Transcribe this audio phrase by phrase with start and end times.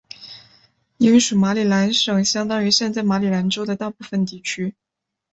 [0.97, 4.73] 英属马里兰省相当于现在马里兰州的大部分地区。